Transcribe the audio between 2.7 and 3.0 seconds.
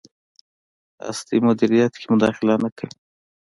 کوي.